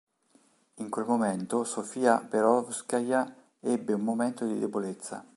[0.77, 5.23] In quel momento Sof'ja Perovskaja ebbe un momento di debolezza.